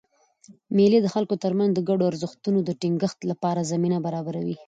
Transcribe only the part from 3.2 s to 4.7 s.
له پاره زمینه برابروي.